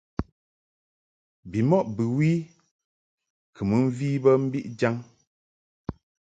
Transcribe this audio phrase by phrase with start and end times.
[1.49, 2.31] Bimɔʼ bɨwi
[3.55, 4.95] kɨ mɨ mvi bə mbi jaŋ.